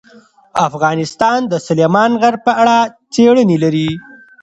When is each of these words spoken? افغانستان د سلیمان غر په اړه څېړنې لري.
افغانستان 0.67 1.39
د 1.51 1.53
سلیمان 1.67 2.11
غر 2.21 2.35
په 2.45 2.51
اړه 2.61 2.77
څېړنې 3.13 3.57
لري. 3.63 3.89